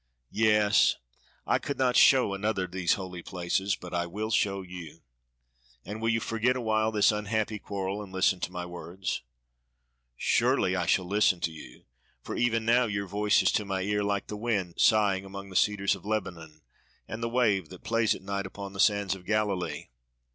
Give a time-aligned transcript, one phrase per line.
[0.31, 0.95] Yes!
[1.45, 5.03] I could not show another these holy places, but I will show you."
[5.85, 9.21] "And will you forget awhile this unhappy quarrel and listen to my words?"
[10.17, 11.83] "Surely I shall listen to you;
[12.23, 15.55] for even now your voice is to my ear like the wind sighing among the
[15.55, 16.63] cedars of Lebanon,
[17.07, 19.89] and the wave that plays at night upon the sands of Galilee."